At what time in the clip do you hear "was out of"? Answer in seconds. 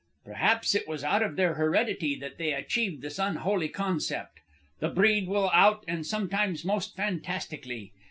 0.87-1.35